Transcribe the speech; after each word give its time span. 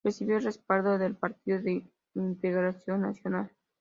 Recibió 0.03 0.37
el 0.37 0.43
respaldo 0.45 0.97
del 0.97 1.15
Partido 1.15 1.61
de 1.61 1.83
Integración 2.15 3.01
Nacional. 3.01 3.51